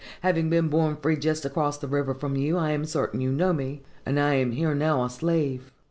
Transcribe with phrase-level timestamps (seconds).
[0.21, 3.53] Having been born free just across the river from you, I am certain you know
[3.53, 5.71] me; and I am here now a slave.